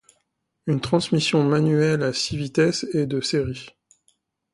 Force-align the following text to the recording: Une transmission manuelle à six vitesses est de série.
Une 0.65 0.81
transmission 0.81 1.43
manuelle 1.43 2.01
à 2.01 2.11
six 2.11 2.35
vitesses 2.35 2.87
est 2.91 3.05
de 3.05 3.21
série. 3.21 3.67